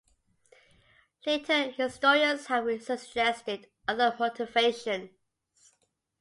[1.27, 5.11] Later historians have suggested other motivations.